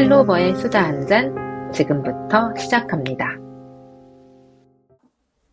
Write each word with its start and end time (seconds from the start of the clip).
클로버의 0.00 0.56
수다 0.56 0.82
한 0.82 1.06
잔 1.06 1.70
지금부터 1.74 2.54
시작합니다. 2.56 3.36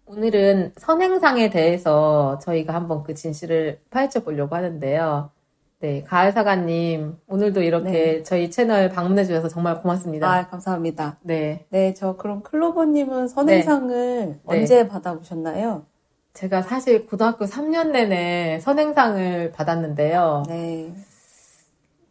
오늘은 0.06 0.72
선행상에 0.78 1.50
대해서 1.50 2.40
저희가 2.40 2.74
한번 2.74 3.04
그 3.04 3.14
진실을 3.14 3.82
파헤쳐 3.90 4.22
보려고 4.22 4.56
하는데요. 4.56 5.32
네, 5.80 6.02
가을 6.04 6.32
사과님, 6.32 7.18
오늘도 7.28 7.62
이렇게 7.62 7.92
네. 7.92 8.24
저희 8.24 8.50
채널 8.50 8.88
방문해 8.90 9.26
주셔서 9.26 9.50
정말 9.50 9.82
고맙습니다. 9.82 10.32
아, 10.32 10.48
감사합니다. 10.48 11.18
네, 11.24 11.66
네, 11.70 11.94
저 11.94 12.16
그럼 12.16 12.42
클로버님은 12.42 13.28
선행상을 13.28 14.40
언제 14.46 14.88
받아보셨나요? 14.88 15.86
제가 16.34 16.62
사실 16.62 17.06
고등학교 17.06 17.44
3년 17.44 17.92
내내 17.92 18.60
선행상을 18.62 19.52
받았는데요. 19.52 20.44
네. 20.48 20.94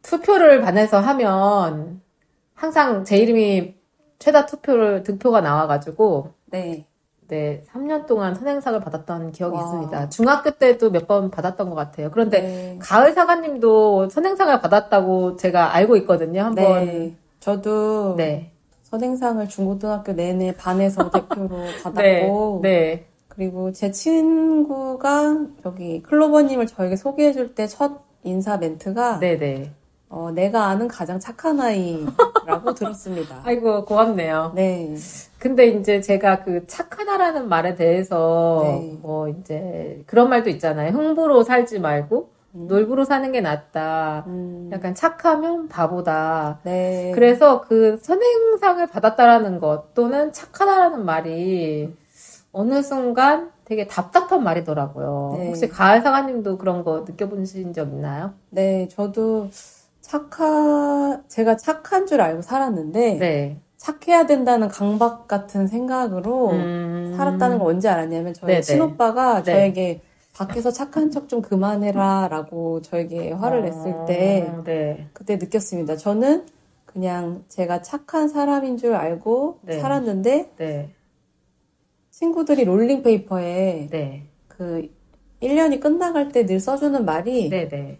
투표를 0.02 0.60
반에서 0.60 1.00
하면 1.00 2.04
항상 2.56 3.04
제 3.04 3.16
이름이 3.18 3.74
최다 4.18 4.46
투표를 4.46 5.02
득표가 5.04 5.40
나와가지고 5.42 6.30
네. 6.46 6.86
네 7.28 7.62
3년 7.72 8.06
동안 8.06 8.34
선행상을 8.34 8.80
받았던 8.80 9.32
기억이 9.32 9.56
와. 9.56 9.62
있습니다. 9.62 10.08
중학교 10.10 10.50
때도 10.52 10.90
몇 10.90 11.06
번 11.06 11.30
받았던 11.30 11.68
것 11.70 11.74
같아요. 11.76 12.10
그런데 12.10 12.40
네. 12.40 12.78
가을 12.80 13.12
사과님도 13.12 14.08
선행상을 14.10 14.60
받았다고 14.60 15.36
제가 15.36 15.74
알고 15.74 15.96
있거든요. 15.98 16.42
한번 16.42 16.86
네. 16.86 17.14
저도 17.40 18.14
네. 18.16 18.52
선행상을 18.84 19.48
중고등학교 19.48 20.12
내내 20.12 20.54
반에서 20.56 21.10
대표로 21.10 21.48
네. 21.48 21.82
받았고 21.82 22.60
네. 22.62 23.06
그리고 23.28 23.70
제 23.72 23.90
친구가 23.90 25.36
저기 25.62 26.02
클로버님을 26.02 26.66
저에게 26.68 26.96
소개해줄 26.96 27.54
때 27.54 27.66
첫 27.66 28.00
인사 28.22 28.56
멘트가 28.56 29.18
네, 29.20 29.36
네. 29.36 29.72
어, 30.08 30.30
내가 30.32 30.66
아는 30.66 30.86
가장 30.88 31.18
착한 31.18 31.60
아이라고 31.60 32.74
들었습니다. 32.74 33.40
아이고 33.44 33.84
고맙네요. 33.84 34.52
네. 34.54 34.94
근데 35.38 35.66
이제 35.66 36.00
제가 36.00 36.44
그 36.44 36.66
착하다라는 36.66 37.48
말에 37.48 37.74
대해서 37.74 38.60
네. 38.64 38.98
뭐 39.02 39.28
이제 39.28 40.02
그런 40.06 40.28
말도 40.28 40.50
있잖아요. 40.50 40.92
흥부로 40.92 41.42
살지 41.42 41.80
말고 41.80 42.30
음. 42.54 42.66
놀부로 42.68 43.04
사는 43.04 43.30
게 43.32 43.40
낫다. 43.40 44.24
음, 44.28 44.70
약간 44.72 44.94
착하면 44.94 45.68
바보다. 45.68 46.60
네. 46.62 47.12
그래서 47.14 47.60
그 47.62 47.98
선행상을 48.00 48.86
받았다라는 48.86 49.58
것 49.58 49.92
또는 49.94 50.32
착하다라는 50.32 51.04
말이 51.04 51.92
어느 52.52 52.80
순간 52.82 53.50
되게 53.64 53.86
답답한 53.88 54.44
말이더라고요. 54.44 55.34
네. 55.38 55.46
혹시 55.48 55.68
가을 55.68 56.00
사과님도 56.00 56.56
그런 56.58 56.84
거 56.84 57.00
느껴보신 57.06 57.72
적 57.72 57.88
있나요? 57.88 58.32
네, 58.50 58.86
저도 58.88 59.48
착하, 60.06 61.20
제가 61.26 61.56
착한 61.56 62.06
줄 62.06 62.20
알고 62.20 62.40
살았는데, 62.42 63.18
네. 63.18 63.60
착해야 63.76 64.26
된다는 64.26 64.68
강박 64.68 65.26
같은 65.26 65.66
생각으로 65.66 66.50
음. 66.50 67.14
살았다는 67.16 67.58
걸 67.58 67.68
언제 67.68 67.88
알았냐면, 67.88 68.32
저희 68.32 68.46
네네. 68.52 68.60
친오빠가 68.62 69.42
네. 69.42 69.52
저에게 69.52 70.00
밖에서 70.34 70.70
착한 70.70 71.10
척 71.10 71.28
좀 71.28 71.42
그만해라 71.42 72.28
라고 72.30 72.82
저에게 72.82 73.32
화를 73.32 73.62
냈을 73.62 74.04
때, 74.06 74.48
어, 74.48 74.62
네. 74.62 75.08
그때 75.12 75.36
느꼈습니다. 75.36 75.96
저는 75.96 76.46
그냥 76.84 77.42
제가 77.48 77.82
착한 77.82 78.28
사람인 78.28 78.76
줄 78.76 78.94
알고 78.94 79.58
네. 79.62 79.80
살았는데, 79.80 80.52
네. 80.56 80.90
친구들이 82.12 82.64
롤링페이퍼에 82.64 83.88
네. 83.90 84.22
그 84.46 84.88
1년이 85.42 85.80
끝나갈 85.80 86.28
때 86.30 86.46
늘 86.46 86.60
써주는 86.60 87.04
말이, 87.04 87.50
네. 87.50 87.68
네. 87.68 87.98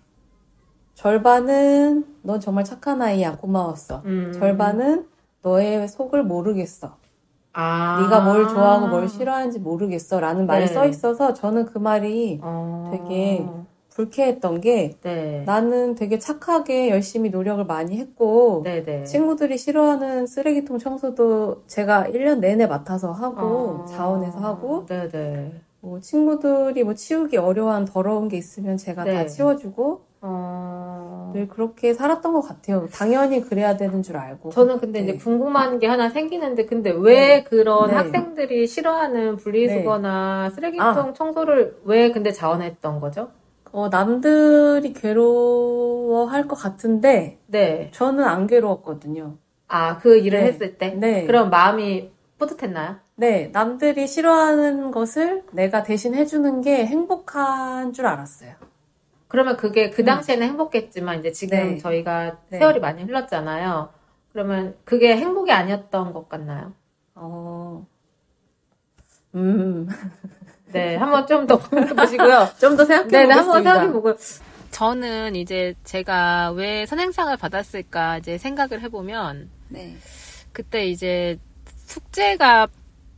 절반은 0.97 2.05
넌 2.23 2.41
정말 2.41 2.65
착한 2.65 3.03
아이야 3.03 3.37
고마웠어. 3.37 4.03
음. 4.07 4.33
절반은 4.35 5.07
너의 5.43 5.87
속을 5.89 6.25
모르겠어. 6.25 6.97
아. 7.53 8.01
네가 8.03 8.25
뭘 8.25 8.49
좋아하고 8.49 8.89
뭘 8.89 9.09
싫어하는지 9.09 9.61
모르겠어. 9.61 10.21
라는 10.21 10.47
말이 10.47 10.67
네. 10.67 10.73
써 10.73 10.87
있어서 10.87 11.35
저는 11.35 11.67
그 11.67 11.79
말이 11.79 12.41
어. 12.43 12.91
되게 12.91 13.47
불쾌했던 13.91 14.63
게 14.63 14.97
네. 15.03 15.43
나는 15.45 15.95
되게 15.95 16.19
착하게 16.19 16.91
열심히 16.91 17.29
노력을 17.29 17.65
많이 17.65 17.99
했고 17.99 18.63
네네. 18.65 19.05
친구들이 19.05 19.59
싫어하는 19.59 20.27
쓰레기통 20.27 20.79
청소도 20.79 21.65
제가 21.67 22.05
1년 22.05 22.39
내내 22.39 22.67
맡아서 22.67 23.13
하고 23.13 23.47
어. 23.47 23.85
자원해서 23.87 24.39
하고 24.39 24.87
네네. 24.87 25.61
뭐 25.81 26.01
친구들이 26.01 26.85
뭐 26.85 26.95
치우기 26.95 27.37
어려운 27.37 27.85
더러운 27.85 28.29
게 28.29 28.39
있으면 28.39 28.79
제가 28.79 29.05
다 29.05 29.11
네. 29.11 29.27
치워주고 29.27 30.06
어. 30.21 31.31
늘 31.35 31.49
그렇게 31.49 31.95
살았던 31.95 32.33
것 32.33 32.41
같아요. 32.41 32.89
당연히 32.93 33.41
그래야 33.43 33.77
되는 33.77 34.03
줄 34.03 34.17
알고. 34.17 34.51
저는 34.51 34.79
근데 34.79 35.01
이제 35.01 35.13
네. 35.13 35.19
궁금한 35.19 35.79
게 35.79 35.87
하나 35.87 36.09
생기는데, 36.09 36.67
근데 36.67 36.93
왜 36.97 37.43
그런 37.45 37.89
네. 37.91 37.95
학생들이 37.95 38.67
싫어하는 38.67 39.37
분리수거나 39.37 40.51
쓰레기통 40.51 40.87
아. 40.87 41.13
청소를 41.13 41.79
왜 41.85 42.11
근데 42.11 42.33
자원했던 42.33 43.01
거죠? 43.01 43.31
어, 43.73 43.89
남들이 43.89 44.93
괴로워할 44.95 46.49
것 46.49 46.57
같은데 46.57 47.39
네. 47.47 47.91
저는 47.93 48.25
안 48.25 48.47
괴로웠거든요. 48.47 49.37
아, 49.69 49.99
그 49.99 50.17
일을 50.19 50.41
네. 50.41 50.47
했을 50.47 50.79
때? 50.79 50.91
네. 50.91 51.27
그럼 51.27 51.51
마음이 51.51 52.11
뿌듯했나요? 52.39 52.97
네, 53.17 53.51
남들이 53.53 54.07
싫어하는 54.07 54.91
것을 54.91 55.43
내가 55.53 55.83
대신 55.83 56.15
해주는 56.15 56.61
게 56.61 56.87
행복한 56.87 57.93
줄 57.93 58.07
알았어요. 58.07 58.53
그러면 59.29 59.57
그게 59.57 59.91
그 59.91 60.05
당시에는 60.05 60.47
행복했지만, 60.47 61.21
이제 61.21 61.33
지금 61.33 61.75
네. 61.75 61.79
저희가 61.79 62.39
네. 62.51 62.59
세월이 62.59 62.81
많이 62.81 63.03
흘렀잖아요. 63.03 63.91
그러면 64.33 64.77
그게 64.85 65.17
행복이 65.17 65.51
아니었던 65.53 66.13
것 66.13 66.29
같나요? 66.29 66.73
어, 67.15 67.87
음, 69.35 69.89
네, 70.73 70.97
한번 70.97 71.27
좀더 71.27 71.59
보시고요. 71.59 72.49
좀 72.61 72.77
더 72.77 72.85
생각해 72.85 73.09
네, 73.11 73.19
네, 73.27 73.35
보겠습니다. 73.35 73.37
한번 73.41 73.63
생각해 73.63 73.93
보고. 73.93 74.15
저는 74.71 75.37
이제 75.37 75.75
제가 75.85 76.53
왜 76.53 76.85
선행상을 76.87 77.35
받았을까 77.37 78.19
이제 78.19 78.37
생각을 78.39 78.83
해보면, 78.83 79.51
네, 79.71 79.97
그때 80.53 80.87
이제 80.87 81.39
숙제가 81.87 82.67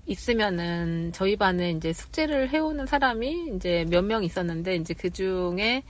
있으면은 0.09 1.13
저희 1.15 1.37
반에 1.37 1.71
이제 1.71 1.93
숙제를 1.93 2.49
해오는 2.51 2.87
사람이 2.87 3.53
이제 3.55 3.85
몇 3.91 4.03
명 4.05 4.25
있었는데, 4.25 4.77
이제 4.77 4.95
그 4.95 5.11
중에 5.11 5.83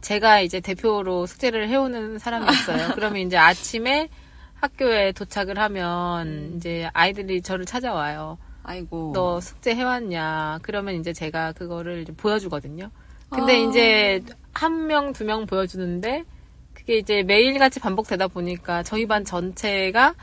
제가 0.00 0.40
이제 0.40 0.60
대표로 0.60 1.26
숙제를 1.26 1.68
해오는 1.68 2.18
사람이 2.18 2.46
있어요. 2.52 2.88
그러면 2.94 3.22
이제 3.22 3.36
아침에 3.36 4.08
학교에 4.54 5.12
도착을 5.12 5.58
하면 5.58 6.54
이제 6.56 6.88
아이들이 6.94 7.42
저를 7.42 7.64
찾아와요. 7.66 8.38
아이고. 8.62 9.12
너 9.14 9.40
숙제 9.40 9.74
해왔냐? 9.74 10.60
그러면 10.62 10.94
이제 10.94 11.12
제가 11.12 11.52
그거를 11.52 12.04
보여주거든요. 12.16 12.90
근데 13.30 13.54
아. 13.54 13.68
이제 13.68 14.22
한 14.54 14.86
명, 14.86 15.12
두 15.12 15.24
명 15.24 15.44
보여주는데 15.46 16.24
그게 16.72 16.98
이제 16.98 17.22
매일같이 17.24 17.80
반복되다 17.80 18.28
보니까 18.28 18.82
저희 18.82 19.06
반 19.06 19.24
전체가 19.24 20.14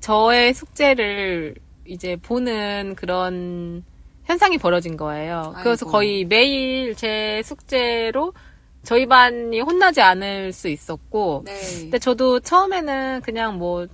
저의 0.00 0.54
숙제를 0.54 1.54
이제 1.86 2.16
보는 2.16 2.94
그런 2.96 3.84
현상이 4.24 4.58
벌어진 4.58 4.96
거예요. 4.96 5.54
그래서 5.58 5.86
아이고. 5.86 5.90
거의 5.90 6.24
매일 6.24 6.94
제 6.94 7.42
숙제로 7.44 8.32
저희 8.82 9.06
반이 9.06 9.60
혼나지 9.60 10.00
않을 10.00 10.52
수 10.52 10.68
있었고 10.68 11.42
네. 11.44 11.52
근데 11.80 11.98
저도 11.98 12.40
처음에는 12.40 13.22
그냥 13.22 13.58
뭐 13.58 13.86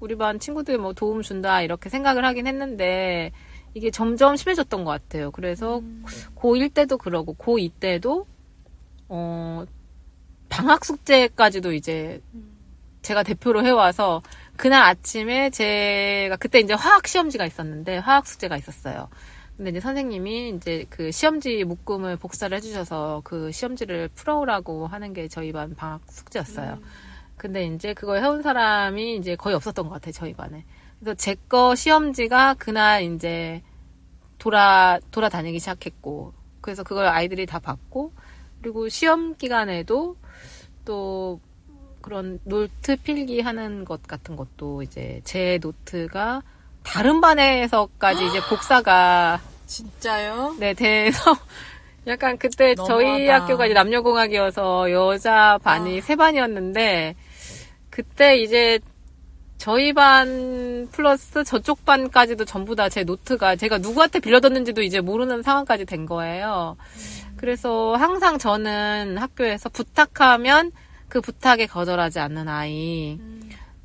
우리 0.00 0.16
반 0.16 0.38
친구들 0.38 0.78
뭐 0.78 0.92
도움 0.92 1.22
준다 1.22 1.62
이렇게 1.62 1.88
생각을 1.88 2.24
하긴 2.24 2.46
했는데 2.46 3.32
이게 3.74 3.90
점점 3.90 4.36
심해졌던 4.36 4.84
것 4.84 4.90
같아요. 4.90 5.30
그래서 5.30 5.82
고1 6.36 6.72
때도 6.74 6.98
그러고 6.98 7.34
고2 7.34 7.72
때도 7.80 8.26
어 9.08 9.64
방학 10.48 10.84
숙제까지도 10.84 11.72
이제 11.72 12.20
제가 13.02 13.22
대표로 13.22 13.64
해와서 13.64 14.22
그날 14.56 14.82
아침에 14.84 15.50
제가 15.50 16.36
그때 16.36 16.60
이제 16.60 16.74
화학 16.74 17.06
시험지가 17.06 17.44
있었는데 17.46 17.98
화학 17.98 18.26
숙제가 18.26 18.56
있었어요. 18.56 19.08
근데 19.56 19.70
이제 19.70 19.80
선생님이 19.80 20.50
이제 20.56 20.84
그 20.90 21.12
시험지 21.12 21.64
묶음을 21.64 22.16
복사를 22.16 22.56
해주셔서 22.56 23.22
그 23.24 23.52
시험지를 23.52 24.08
풀어오라고 24.14 24.86
하는 24.86 25.12
게 25.12 25.28
저희 25.28 25.52
반 25.52 25.74
방학 25.74 26.00
숙제였어요. 26.10 26.78
근데 27.36 27.66
이제 27.66 27.94
그걸 27.94 28.22
해온 28.22 28.42
사람이 28.42 29.16
이제 29.16 29.36
거의 29.36 29.54
없었던 29.56 29.86
것 29.88 29.94
같아요, 29.94 30.12
저희 30.12 30.32
반에. 30.32 30.64
그래서 31.00 31.14
제 31.16 31.34
거 31.48 31.74
시험지가 31.74 32.54
그날 32.54 33.02
이제 33.02 33.62
돌아, 34.38 34.98
돌아다니기 35.10 35.58
시작했고, 35.58 36.32
그래서 36.60 36.82
그걸 36.82 37.06
아이들이 37.06 37.46
다 37.46 37.58
봤고, 37.58 38.12
그리고 38.62 38.88
시험 38.88 39.36
기간에도 39.36 40.16
또 40.84 41.40
그런 42.04 42.38
노트 42.44 42.96
필기 42.96 43.40
하는 43.40 43.86
것 43.86 44.02
같은 44.02 44.36
것도 44.36 44.82
이제 44.82 45.22
제 45.24 45.58
노트가 45.62 46.42
다른 46.82 47.22
반에서까지 47.22 48.26
이제 48.26 48.40
복사가 48.50 49.40
진짜요? 49.64 50.54
네, 50.58 50.74
돼서 50.74 51.34
약간 52.06 52.36
그때 52.36 52.74
저희 52.74 53.24
너무하다. 53.24 53.34
학교가 53.44 53.64
이제 53.64 53.72
남녀공학이어서 53.74 54.90
여자 54.90 55.58
반이 55.64 56.02
세 56.02 56.14
반이었는데 56.14 57.14
그때 57.88 58.36
이제 58.36 58.78
저희 59.56 59.94
반 59.94 60.86
플러스 60.92 61.42
저쪽 61.42 61.86
반까지도 61.86 62.44
전부 62.44 62.76
다 62.76 62.90
제 62.90 63.02
노트가 63.04 63.56
제가 63.56 63.78
누구한테 63.78 64.18
빌려뒀는지도 64.20 64.82
이제 64.82 65.00
모르는 65.00 65.42
상황까지 65.42 65.86
된 65.86 66.04
거예요. 66.04 66.76
그래서 67.38 67.96
항상 67.96 68.36
저는 68.36 69.16
학교에서 69.16 69.70
부탁하면 69.70 70.70
그 71.14 71.20
부탁에 71.20 71.66
거절하지 71.66 72.18
않는 72.18 72.48
아이. 72.48 73.20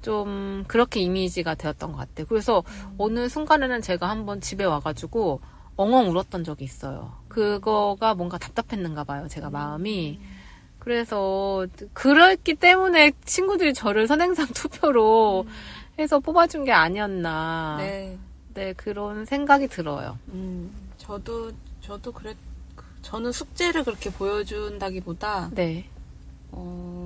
좀 0.02 0.64
그렇게 0.68 1.00
이미지가 1.02 1.54
되었던 1.54 1.92
것 1.92 1.98
같아요. 2.00 2.26
그래서 2.28 2.64
어느 2.98 3.30
순간에는 3.30 3.84
제가 3.84 4.10
한번 4.10 4.42
집에 4.42 4.64
와가지고 4.64 5.40
엉엉 5.76 6.10
울었던 6.10 6.44
적이 6.44 6.64
있어요. 6.66 7.14
그거가 7.28 8.16
뭔가 8.16 8.40
답답했는가 8.40 9.04
봐요. 9.04 9.28
제가 9.28 9.52
마음이. 9.52 10.20
그래서 10.80 11.68
그랬기 11.94 12.56
때문에 12.56 13.12
친구들이 13.26 13.76
저를 13.76 14.08
선행상 14.08 14.48
투표로 14.56 15.46
해서 16.00 16.20
뽑아준 16.20 16.66
게 16.66 16.72
아니었나. 16.72 17.76
네. 17.78 18.18
네. 18.56 18.74
그런 18.74 19.26
생각이 19.26 19.68
들어요. 19.68 20.18
음, 20.30 20.72
저도, 20.98 21.52
저도 21.82 22.12
그랬, 22.12 22.36
저는 23.04 23.32
숙제를 23.32 23.84
그렇게 23.84 24.10
보여준다기보다, 24.10 25.52
네. 25.54 25.86
어, 26.52 26.99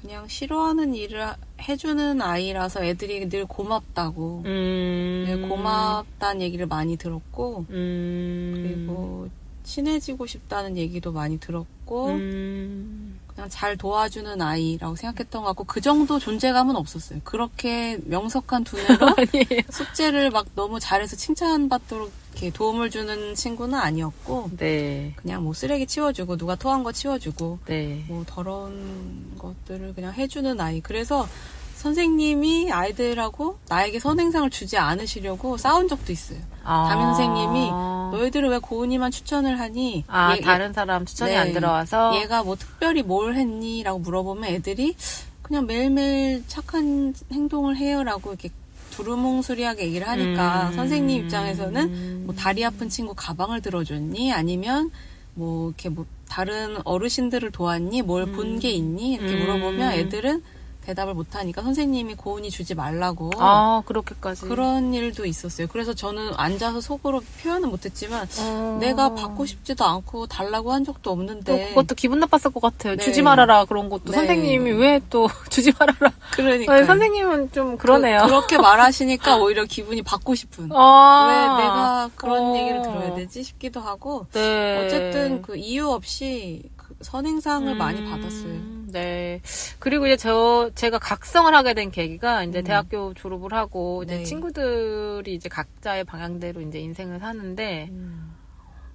그냥 0.00 0.28
싫어하는 0.28 0.94
일을 0.94 1.26
하- 1.26 1.36
해주는 1.60 2.22
아이라서 2.22 2.84
애들이 2.84 3.28
늘 3.28 3.44
고맙다고. 3.46 4.42
음. 4.46 5.24
네, 5.26 5.48
고맙다는 5.48 6.40
얘기를 6.40 6.66
많이 6.66 6.96
들었고, 6.96 7.66
음. 7.70 8.52
그리고 8.54 9.28
친해지고 9.64 10.26
싶다는 10.26 10.76
얘기도 10.76 11.10
많이 11.10 11.40
들었고, 11.40 12.10
음. 12.10 13.18
그냥 13.26 13.50
잘 13.50 13.76
도와주는 13.76 14.40
아이라고 14.40 14.94
생각했던 14.94 15.42
것 15.42 15.48
같고, 15.48 15.64
그 15.64 15.80
정도 15.80 16.20
존재감은 16.20 16.76
없었어요. 16.76 17.20
그렇게 17.24 17.98
명석한 18.04 18.62
두뇌로. 18.62 19.06
숙제를 19.70 20.30
막 20.30 20.46
너무 20.54 20.78
잘해서 20.78 21.16
칭찬받도록 21.16 22.12
이렇게 22.38 22.50
도움을 22.50 22.90
주는 22.90 23.34
친구는 23.34 23.76
아니었고, 23.78 24.50
네. 24.58 25.12
그냥 25.16 25.42
뭐 25.42 25.52
쓰레기 25.52 25.86
치워주고, 25.86 26.36
누가 26.36 26.54
토한 26.54 26.84
거 26.84 26.92
치워주고, 26.92 27.58
네. 27.66 28.04
뭐 28.08 28.22
더러운 28.26 29.32
것들을 29.38 29.94
그냥 29.94 30.12
해주는 30.14 30.60
아이. 30.60 30.80
그래서 30.80 31.28
선생님이 31.76 32.70
아이들하고 32.72 33.58
나에게 33.68 33.98
선행상을 34.00 34.50
주지 34.50 34.78
않으시려고 34.78 35.56
싸운 35.56 35.88
적도 35.88 36.12
있어요. 36.12 36.38
담임 36.64 37.06
선생님이 37.06 37.70
너희들은 37.70 38.50
왜 38.50 38.58
고은이만 38.58 39.10
추천을 39.12 39.58
하니? 39.60 40.04
아, 40.08 40.34
얘- 40.36 40.40
다른 40.40 40.72
사람 40.72 41.06
추천이 41.06 41.32
네. 41.32 41.36
안 41.38 41.52
들어와서? 41.52 42.16
얘가 42.16 42.42
뭐 42.42 42.56
특별히 42.56 43.02
뭘 43.02 43.34
했니? 43.34 43.82
라고 43.84 43.98
물어보면 44.00 44.44
애들이 44.50 44.96
그냥 45.42 45.66
매일매일 45.66 46.44
착한 46.48 47.14
행동을 47.32 47.76
해요. 47.76 48.02
라고 48.02 48.30
이렇게 48.30 48.50
두루뭉술하게 48.98 49.86
얘기를 49.86 50.08
하니까 50.08 50.70
음. 50.70 50.74
선생님 50.74 51.24
입장에서는 51.24 52.26
뭐 52.26 52.34
다리 52.34 52.64
아픈 52.64 52.88
친구 52.88 53.14
가방을 53.14 53.62
들어줬니? 53.62 54.32
아니면 54.32 54.90
뭐 55.34 55.68
이렇게 55.68 55.88
뭐 55.88 56.04
다른 56.28 56.78
어르신들을 56.84 57.52
도왔니? 57.52 58.02
뭘 58.02 58.26
본게 58.26 58.70
있니? 58.70 59.14
이렇게 59.14 59.34
음. 59.34 59.40
물어보면 59.40 59.92
애들은 59.92 60.42
대답을 60.88 61.14
못하니까 61.14 61.62
선생님이 61.62 62.14
고은이 62.14 62.50
주지 62.50 62.74
말라고 62.74 63.30
아, 63.38 63.82
그렇게까지. 63.84 64.42
그런 64.42 64.94
일도 64.94 65.26
있었어요. 65.26 65.66
그래서 65.66 65.92
저는 65.92 66.32
앉아서 66.36 66.80
속으로 66.80 67.20
표현은 67.42 67.68
못했지만 67.68 68.26
어. 68.40 68.78
내가 68.80 69.14
받고 69.14 69.44
싶지도 69.46 69.84
않고 69.84 70.26
달라고 70.26 70.72
한 70.72 70.84
적도 70.84 70.98
또 71.08 71.12
없는데 71.12 71.68
그것도 71.68 71.94
기분 71.94 72.18
나빴을 72.20 72.52
것 72.52 72.60
같아요. 72.60 72.96
네. 72.96 73.04
주지 73.04 73.22
말아라 73.22 73.64
그런 73.66 73.88
것도 73.88 74.10
네. 74.10 74.12
선생님이 74.12 74.72
왜 74.72 74.98
또 75.10 75.28
주지 75.48 75.72
말아라. 75.78 76.12
그러니까 76.32 76.74
네, 76.74 76.84
선생님은 76.84 77.52
좀 77.52 77.76
그러네요. 77.78 78.22
그, 78.26 78.30
렇게 78.32 78.58
말하시니까 78.58 79.36
오히려 79.38 79.64
기분이 79.64 80.02
받고 80.02 80.34
싶은 80.34 80.70
아. 80.72 81.26
왜 81.28 81.64
내가 81.64 82.10
그런 82.16 82.46
어. 82.46 82.56
얘기를 82.56 82.82
들어야 82.82 83.14
되지 83.14 83.42
싶기도 83.42 83.80
하고 83.80 84.26
네. 84.32 84.84
어쨌든 84.84 85.40
그 85.42 85.56
이유 85.56 85.88
없이 85.88 86.62
그 86.76 86.94
선행상을 87.00 87.74
많이 87.76 88.00
음, 88.00 88.10
받았어요. 88.10 88.77
네. 88.90 89.40
그리고 89.78 90.06
이제 90.06 90.16
저, 90.16 90.70
제가 90.74 90.98
각성을 90.98 91.52
하게 91.54 91.74
된 91.74 91.90
계기가 91.90 92.44
이제 92.44 92.60
음. 92.60 92.64
대학교 92.64 93.14
졸업을 93.14 93.52
하고 93.52 94.02
이제 94.04 94.18
네. 94.18 94.24
친구들이 94.24 95.34
이제 95.34 95.48
각자의 95.48 96.04
방향대로 96.04 96.60
이제 96.62 96.78
인생을 96.80 97.20
사는데 97.20 97.88
음. 97.90 98.34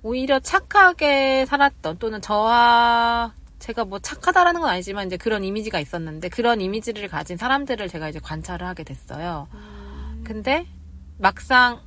오히려 0.02 0.40
착하게 0.40 1.46
살았던 1.46 1.98
또는 1.98 2.22
저와 2.22 3.34
제가 3.60 3.86
뭐 3.86 4.00
착하다라는 4.00 4.60
건 4.60 4.70
아니지만 4.70 5.08
이제 5.08 5.16
그런 5.16 5.44
이미지가 5.44 5.80
있었는데 5.80 6.28
그런 6.30 6.60
이미지를 6.60 7.08
가진 7.08 7.38
사람들을 7.38 7.88
제가 7.88 8.10
이제 8.10 8.20
관찰을 8.20 8.68
하게 8.68 8.84
됐어요. 8.84 9.48
근데 10.26 10.68
막상 11.18 11.80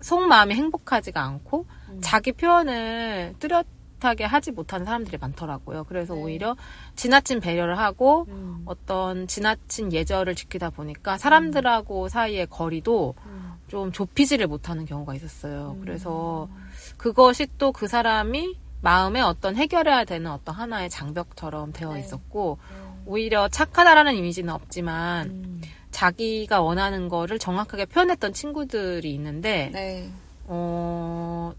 속마음이 0.00 0.54
행복하지가 0.54 1.22
않고 1.22 1.66
음. 1.90 2.00
자기 2.02 2.32
표현을 2.32 3.34
뚜렷 3.38 3.66
하게 4.04 4.24
하지 4.24 4.50
못하는 4.52 4.86
사람들이 4.86 5.18
많더라고요. 5.20 5.84
그래서 5.84 6.14
네. 6.14 6.20
오히려 6.22 6.56
지나친 6.96 7.40
배려를 7.40 7.78
하고 7.78 8.26
음. 8.28 8.62
어떤 8.66 9.26
지나친 9.26 9.92
예절을 9.92 10.34
지키다 10.34 10.70
보니까 10.70 11.18
사람들하고 11.18 12.08
사이의 12.08 12.46
거리도 12.48 13.14
음. 13.26 13.52
좀 13.68 13.92
좁히지를 13.92 14.46
못하는 14.46 14.84
경우가 14.86 15.14
있었어요. 15.14 15.76
음. 15.76 15.80
그래서 15.80 16.48
그것이 16.96 17.46
또 17.58 17.72
그 17.72 17.88
사람이 17.88 18.56
마음에 18.80 19.20
어떤 19.20 19.56
해결해야 19.56 20.04
되는 20.04 20.30
어떤 20.30 20.54
하나의 20.54 20.90
장벽처럼 20.90 21.72
되어 21.72 21.94
네. 21.94 22.00
있었고 22.00 22.58
음. 22.70 23.02
오히려 23.06 23.48
착하다라는 23.48 24.14
이미지는 24.14 24.52
없지만 24.52 25.26
음. 25.28 25.62
자기가 25.90 26.60
원하는 26.60 27.08
거를 27.08 27.38
정확하게 27.38 27.86
표현했던 27.86 28.32
친구들이 28.32 29.12
있는데 29.14 29.70
네. 29.72 30.10
어, 30.46 31.13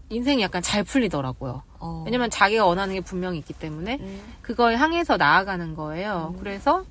인생이 0.08 0.42
약간 0.42 0.62
잘 0.62 0.82
풀리더라고요. 0.84 1.62
어. 1.78 2.02
왜냐면 2.06 2.30
자기가 2.30 2.66
원하는 2.66 2.94
게 2.94 3.00
분명히 3.00 3.38
있기 3.38 3.52
때문에 3.52 3.98
음. 4.00 4.20
그걸 4.42 4.76
향해서 4.76 5.16
나아가는 5.16 5.74
거예요. 5.74 6.32
음. 6.34 6.40
그래서 6.40 6.84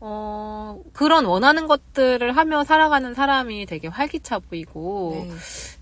어, 0.00 0.80
그런 0.92 1.26
원하는 1.26 1.66
것들을 1.66 2.36
하며 2.36 2.64
살아가는 2.64 3.12
사람이 3.12 3.66
되게 3.66 3.88
활기차 3.88 4.38
보이고 4.38 5.26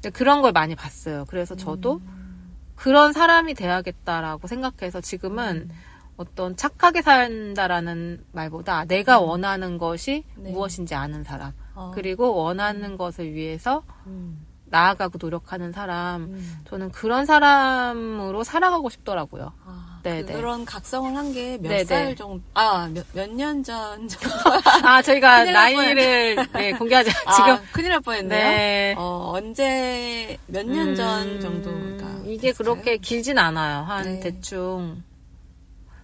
네. 0.03 0.11
그런 0.11 0.43
걸 0.43 0.53
많이 0.53 0.75
봤어요. 0.75 1.25
그래서 1.29 1.55
저도 1.55 2.01
음. 2.03 2.55
그런 2.75 3.13
사람이 3.13 3.55
돼야겠다라고 3.55 4.49
생각해서 4.49 5.01
지금은 5.01 5.69
음. 5.69 5.77
어떤 6.17 6.57
착하게 6.57 7.03
산다라는 7.03 8.25
말보다 8.33 8.85
내가 8.87 9.21
원하는 9.21 9.79
것이 9.79 10.25
네. 10.37 10.51
무엇인지 10.51 10.97
아는 10.97 11.23
사람 11.23 11.53
어. 11.77 11.93
그리고 11.95 12.35
원하는 12.35 12.97
것을 12.97 13.33
위해서 13.33 13.85
음. 14.07 14.45
나아가고 14.71 15.19
노력하는 15.21 15.73
사람 15.73 16.23
음. 16.23 16.59
저는 16.69 16.91
그런 16.93 17.27
사람으로 17.27 18.45
살아가고 18.45 18.91
싶더라고요. 18.91 19.53
아, 19.65 20.01
네, 20.03 20.25
네. 20.25 20.33
그런 20.33 20.65
각성을 20.65 21.15
한 21.17 21.33
게몇 21.33 21.63
네, 21.63 21.85
살 21.85 22.05
네. 22.07 22.15
정도? 22.15 22.43
아, 22.55 22.89
몇 23.13 23.29
년 23.31 23.63
전 23.65 24.09
정도? 24.09 24.29
아 24.85 25.03
저희가 25.03 25.41
큰일 25.41 25.53
날 25.53 25.75
나이를 25.75 26.47
네, 26.53 26.73
공개하지 26.73 27.11
아, 27.27 27.33
지금 27.33 27.59
큰일 27.73 27.89
날 27.91 28.01
뻔했네요. 28.01 28.49
네. 28.49 28.95
어, 28.99 29.33
언제 29.35 30.39
몇 30.47 30.67
년전 30.67 31.27
음, 31.29 31.41
정도가 31.41 32.21
이게 32.27 32.49
됐어요? 32.53 32.55
그렇게 32.75 32.97
길진 32.99 33.39
않아요. 33.39 33.85
한 33.85 34.05
네. 34.05 34.21
대충 34.21 35.03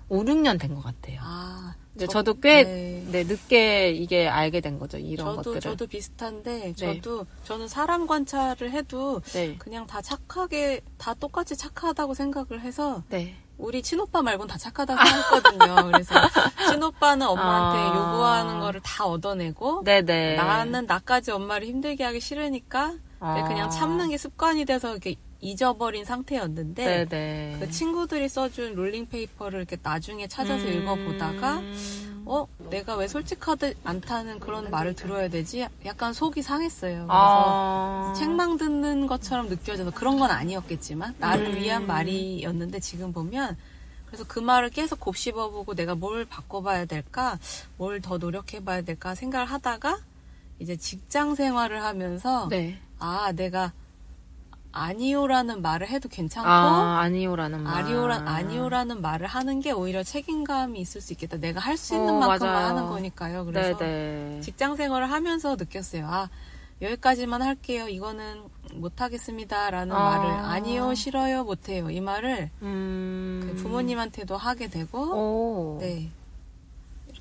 5, 0.08 0.22
6년 0.24 0.58
된 0.60 0.74
것 0.74 0.82
같아요. 0.82 1.20
아, 1.22 1.74
근데 1.94 2.06
저- 2.06 2.12
저도 2.24 2.40
꽤 2.40 2.64
네. 2.64 3.04
네, 3.10 3.22
늦게 3.24 3.90
이게 3.92 4.28
알게 4.28 4.60
된 4.60 4.78
거죠. 4.80 4.98
이런 4.98 5.26
저도 5.26 5.36
것들을. 5.36 5.60
저도 5.60 5.86
비슷한데 5.86 6.58
네. 6.58 6.74
저도 6.74 7.24
저는 7.44 7.68
사람 7.68 8.06
관찰을 8.08 8.72
해도 8.72 9.20
네. 9.32 9.54
그냥 9.58 9.86
다 9.86 10.02
착하게 10.02 10.80
다 10.98 11.14
똑같이 11.14 11.56
착하다고 11.56 12.14
생각을 12.14 12.60
해서 12.62 13.02
네. 13.10 13.36
우리 13.58 13.80
친오빠 13.82 14.22
말고는 14.22 14.48
다 14.48 14.58
착하다고 14.58 15.00
했거든요. 15.00 15.76
그래서 15.92 16.14
친오빠는 16.68 17.24
엄마한테 17.28 17.78
아. 17.78 17.86
요구하는 17.96 18.58
거를 18.58 18.80
다 18.82 19.06
얻어내고 19.06 19.84
네네. 19.84 20.34
나는 20.36 20.86
나까지 20.86 21.30
엄마를 21.30 21.68
힘들게 21.68 22.02
하기 22.02 22.18
싫으니까 22.18 22.94
아. 23.20 23.46
그냥 23.46 23.70
참는 23.70 24.10
게 24.10 24.18
습관이 24.18 24.64
돼서 24.64 24.90
이렇게 24.90 25.14
잊어버린 25.44 26.04
상태였는데 26.04 27.06
네네. 27.06 27.56
그 27.60 27.70
친구들이 27.70 28.28
써준 28.28 28.74
롤링 28.74 29.06
페이퍼를 29.08 29.58
이렇게 29.60 29.76
나중에 29.82 30.26
찾아서 30.26 30.64
읽어보다가 30.66 31.58
음. 31.58 32.22
어 32.26 32.46
내가 32.70 32.96
왜 32.96 33.06
솔직하지 33.06 33.74
않다는 33.84 34.40
그런 34.40 34.70
말을 34.70 34.94
들어야 34.94 35.28
되지? 35.28 35.68
약간 35.84 36.14
속이 36.14 36.40
상했어요. 36.40 36.94
그래서 36.94 37.08
아. 37.10 38.14
책망 38.16 38.56
듣는 38.56 39.06
것처럼 39.06 39.50
느껴져서 39.50 39.90
그런 39.90 40.18
건 40.18 40.30
아니었겠지만 40.30 41.14
나를 41.18 41.48
음. 41.48 41.56
위한 41.56 41.86
말이었는데 41.86 42.80
지금 42.80 43.12
보면 43.12 43.56
그래서 44.06 44.24
그 44.26 44.38
말을 44.38 44.70
계속 44.70 45.00
곱씹어보고 45.00 45.74
내가 45.74 45.94
뭘 45.96 46.24
바꿔봐야 46.24 46.86
될까, 46.86 47.38
뭘 47.76 48.00
더 48.00 48.16
노력해봐야 48.16 48.82
될까 48.82 49.14
생각을 49.14 49.46
하다가 49.46 49.98
이제 50.60 50.76
직장 50.76 51.34
생활을 51.34 51.82
하면서 51.82 52.48
네. 52.48 52.78
아 52.98 53.32
내가 53.32 53.72
아니요라는 54.74 55.62
말을 55.62 55.88
해도 55.88 56.08
괜찮고 56.08 56.48
아, 56.48 56.98
아니요라는 57.00 57.62
말. 57.62 57.74
아니오라, 57.84 58.22
아니요라는 58.26 59.00
말을 59.00 59.26
하는 59.28 59.60
게 59.60 59.70
오히려 59.70 60.02
책임감이 60.02 60.80
있을 60.80 61.00
수 61.00 61.12
있겠다. 61.12 61.36
내가 61.36 61.60
할 61.60 61.76
수 61.76 61.94
있는 61.94 62.14
어, 62.14 62.18
만큼만 62.18 62.52
맞아요. 62.54 62.66
하는 62.68 62.88
거니까요. 62.88 63.44
그래서 63.44 63.78
네네. 63.78 64.40
직장 64.42 64.74
생활을 64.76 65.10
하면서 65.10 65.54
느꼈어요. 65.56 66.06
아, 66.06 66.28
여기까지만 66.82 67.40
할게요. 67.42 67.88
이거는 67.88 68.42
못하겠습니다. 68.72 69.70
라는 69.70 69.94
아. 69.94 69.98
말을 70.18 70.30
아니요, 70.44 70.94
싫어요, 70.94 71.44
못해요. 71.44 71.88
이 71.90 72.00
말을 72.00 72.50
음. 72.62 73.42
그 73.46 73.62
부모님한테도 73.62 74.36
하게 74.36 74.68
되고, 74.68 74.98
오. 74.98 75.78
네. 75.80 76.10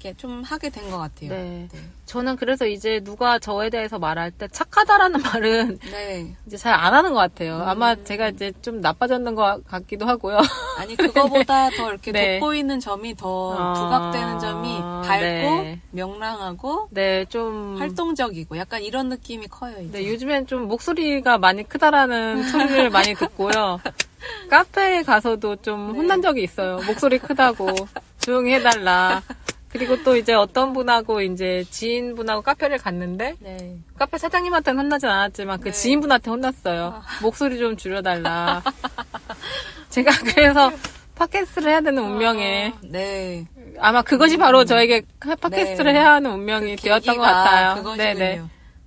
이렇게 0.03 0.13
좀 0.17 0.43
하게 0.43 0.69
된 0.69 0.83
것 0.91 0.97
같아요. 0.97 1.29
네. 1.29 1.67
네. 1.71 1.79
저는 2.05 2.35
그래서 2.35 2.67
이제 2.67 2.99
누가 3.03 3.39
저에 3.39 3.69
대해서 3.69 3.97
말할 3.97 4.31
때 4.31 4.47
착하다라는 4.49 5.21
말은 5.23 5.79
네. 5.89 6.35
이제 6.45 6.57
잘 6.57 6.73
안 6.73 6.93
하는 6.93 7.13
것 7.13 7.19
같아요. 7.19 7.57
음. 7.57 7.61
아마 7.61 7.95
제가 7.95 8.29
이제 8.29 8.51
좀 8.61 8.81
나빠졌는 8.81 9.35
것 9.35 9.63
같기도 9.65 10.05
하고요. 10.05 10.39
아니, 10.77 10.95
그거보다 10.97 11.69
더 11.69 11.89
이렇게 11.89 12.11
네. 12.11 12.39
돋보이는 12.39 12.79
점이 12.81 13.15
더 13.15 13.55
아. 13.57 13.73
부각되는 13.73 14.39
점이 14.39 14.79
밝고, 15.07 15.63
네. 15.63 15.79
명랑하고, 15.91 16.87
네, 16.91 17.25
좀. 17.25 17.77
활동적이고, 17.79 18.57
약간 18.57 18.81
이런 18.81 19.07
느낌이 19.09 19.47
커요, 19.47 19.75
이제. 19.79 19.99
네, 19.99 20.07
요즘엔 20.09 20.47
좀 20.47 20.67
목소리가 20.67 21.37
많이 21.37 21.63
크다라는 21.63 22.43
소리를 22.49 22.89
많이 22.89 23.13
듣고요. 23.15 23.79
카페에 24.49 25.03
가서도 25.03 25.57
좀 25.57 25.93
네. 25.93 25.99
혼난 25.99 26.21
적이 26.21 26.43
있어요. 26.43 26.79
목소리 26.85 27.19
크다고. 27.19 27.67
조용히 28.19 28.53
해달라. 28.53 29.21
그리고 29.73 30.01
또 30.03 30.15
이제 30.15 30.33
어떤 30.33 30.71
분하고 30.71 31.21
이제 31.21 31.65
지인분하고 31.71 32.43
카페를 32.43 32.77
갔는데 32.77 33.35
네. 33.39 33.77
카페 33.97 34.19
사장님한테는 34.19 34.83
혼나진 34.83 35.09
않았지만 35.09 35.59
그 35.61 35.65
네. 35.65 35.71
지인분한테 35.71 36.29
혼났어요. 36.29 37.01
목소리 37.23 37.57
좀 37.57 37.75
줄여달라. 37.75 38.61
제가 39.89 40.11
그래서 40.25 40.71
팟캐스트를 41.15 41.71
해야 41.71 41.81
되는 41.81 42.03
운명에 42.03 42.73
아, 42.75 42.79
네. 42.83 43.45
아마 43.79 44.03
그것이 44.03 44.37
바로 44.37 44.63
저에게 44.63 45.01
팟캐스트를 45.19 45.93
네. 45.93 45.99
해야 45.99 46.13
하는 46.13 46.31
운명이 46.33 46.75
되었던 46.75 47.17
것 47.17 47.23
같아요. 47.23 47.75
그것이군요. 47.75 48.03
네네. 48.13 48.41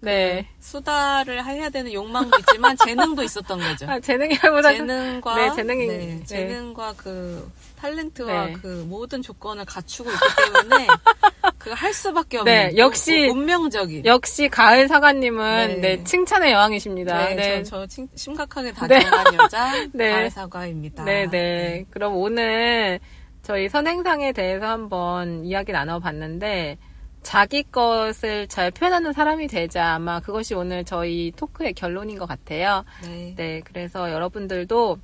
네. 0.06 0.46
수다를 0.60 1.44
해야 1.44 1.68
되는 1.68 1.92
욕망도 1.92 2.38
있지만 2.38 2.76
재능도 2.86 3.22
있었던 3.22 3.58
거죠. 3.58 3.86
아, 3.90 4.00
재능이라보다 4.00 4.72
재능과 4.72 5.34
네, 5.34 5.48
재능이- 5.50 5.88
네, 5.88 5.96
네. 5.98 6.24
재능과 6.24 6.94
그 6.96 7.50
탤런트와 7.82 8.46
네. 8.46 8.52
그 8.62 8.84
모든 8.88 9.20
조건을 9.22 9.64
갖추고 9.64 10.10
있기 10.10 10.20
때문에 10.36 10.86
그 11.58 11.72
할 11.72 11.92
수밖에 11.92 12.38
없는 12.38 12.52
네, 12.52 12.76
역시- 12.76 13.28
운- 13.28 13.38
운명적인 13.40 14.04
역시 14.06 14.48
가을 14.48 14.86
사과님은 14.86 15.80
네. 15.80 15.96
네, 15.96 16.04
칭찬의 16.04 16.52
여왕이십니다. 16.52 17.28
네, 17.30 17.34
네. 17.34 17.62
저, 17.64 17.80
저 17.80 17.86
칭- 17.88 18.08
심각하게 18.14 18.72
다정한 18.72 19.34
여자 19.34 19.72
네. 19.92 20.10
가을 20.12 20.30
사과입니다. 20.30 21.02
네, 21.04 21.28
네. 21.28 21.84
그럼 21.90 22.14
오늘 22.16 23.00
저희 23.42 23.68
선행상에 23.68 24.32
대해서 24.32 24.66
한번 24.66 25.44
이야기 25.44 25.72
나눠봤는데 25.72 26.78
자기 27.26 27.64
것을 27.64 28.46
잘 28.46 28.70
표현하는 28.70 29.12
사람이 29.12 29.48
되자 29.48 29.94
아마 29.94 30.20
그것이 30.20 30.54
오늘 30.54 30.84
저희 30.84 31.32
토크의 31.34 31.72
결론인 31.72 32.20
것 32.20 32.26
같아요. 32.26 32.84
네. 33.02 33.34
네, 33.36 33.60
그래서 33.64 34.12
여러분들도 34.12 34.96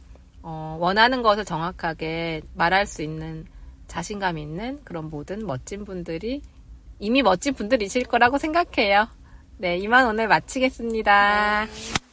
어, 0.42 0.76
원하는 0.78 1.22
것을 1.22 1.44
정확하게 1.44 2.42
말할 2.54 2.86
수 2.86 3.02
있는 3.02 3.44
자신감 3.88 4.38
있는 4.38 4.78
그런 4.84 5.10
모든 5.10 5.44
멋진 5.44 5.84
분들이 5.84 6.40
이미 7.00 7.22
멋진 7.22 7.54
분들이실 7.54 8.04
거라고 8.04 8.38
생각해요. 8.38 9.08
네, 9.58 9.78
이만 9.78 10.06
오늘 10.06 10.28
마치겠습니다. 10.28 11.64
네. 11.64 12.11